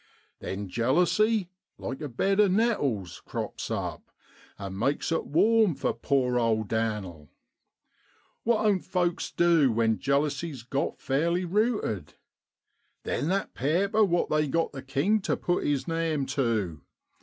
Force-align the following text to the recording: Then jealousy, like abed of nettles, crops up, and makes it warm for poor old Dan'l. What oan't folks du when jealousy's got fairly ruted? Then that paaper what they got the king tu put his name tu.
Then 0.39 0.67
jealousy, 0.67 1.51
like 1.77 2.01
abed 2.01 2.39
of 2.39 2.51
nettles, 2.51 3.21
crops 3.23 3.69
up, 3.69 4.09
and 4.57 4.79
makes 4.79 5.11
it 5.11 5.27
warm 5.27 5.75
for 5.75 5.93
poor 5.93 6.39
old 6.39 6.69
Dan'l. 6.69 7.29
What 8.41 8.65
oan't 8.65 8.83
folks 8.83 9.29
du 9.29 9.71
when 9.71 9.99
jealousy's 9.99 10.63
got 10.63 10.99
fairly 10.99 11.45
ruted? 11.45 12.15
Then 13.03 13.27
that 13.27 13.53
paaper 13.53 14.03
what 14.03 14.31
they 14.31 14.47
got 14.47 14.71
the 14.71 14.81
king 14.81 15.21
tu 15.21 15.35
put 15.35 15.65
his 15.65 15.87
name 15.87 16.25
tu. 16.25 16.81